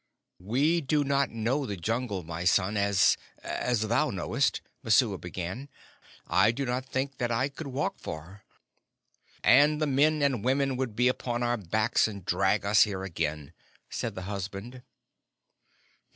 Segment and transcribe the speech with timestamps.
[0.39, 5.69] "We do not know the Jungle, my son, as as thou knowest," Messua began.
[6.25, 8.43] "I do not think that I could walk far."
[9.43, 13.53] "And the men and women would be upon our backs and drag us here again,"
[13.91, 14.81] said the husband.